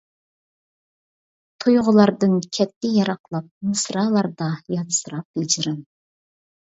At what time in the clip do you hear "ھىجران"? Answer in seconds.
5.43-5.79